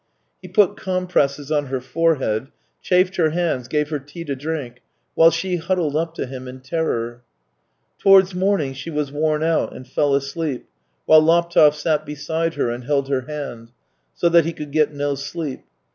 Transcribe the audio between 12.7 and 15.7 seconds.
and held her hand. So that he could get no sleep.